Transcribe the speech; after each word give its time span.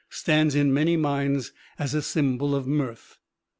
stands 0.09 0.55
in 0.55 0.73
many 0.73 0.97
minds 0.97 1.51
as 1.77 1.93
a 1.93 2.01
symbol 2.01 2.55
of 2.55 2.65
mirth. 2.65 3.19